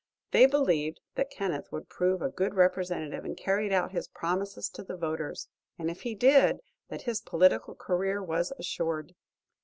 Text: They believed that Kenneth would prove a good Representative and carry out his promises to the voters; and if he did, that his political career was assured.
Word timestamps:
They 0.31 0.47
believed 0.47 0.99
that 1.13 1.29
Kenneth 1.29 1.71
would 1.71 1.87
prove 1.87 2.23
a 2.23 2.29
good 2.31 2.55
Representative 2.55 3.23
and 3.23 3.37
carry 3.37 3.71
out 3.71 3.91
his 3.91 4.07
promises 4.07 4.67
to 4.69 4.81
the 4.83 4.97
voters; 4.97 5.47
and 5.77 5.91
if 5.91 6.01
he 6.01 6.15
did, 6.15 6.57
that 6.89 7.03
his 7.03 7.21
political 7.21 7.75
career 7.75 8.23
was 8.23 8.51
assured. 8.57 9.13